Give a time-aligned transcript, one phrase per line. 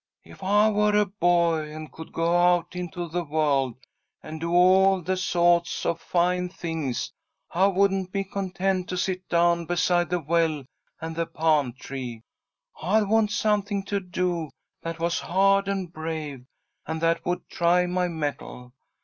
[0.23, 3.75] "If I were a boy, and could go out into the world
[4.23, 7.13] and do all sawts of fine things,
[7.51, 10.65] I wouldn't be content to sit down beside the well
[10.99, 12.23] and the palm tree.
[12.81, 14.49] I'd want something to do
[14.81, 16.47] that was hard and brave,
[16.87, 18.73] and that would try my mettle.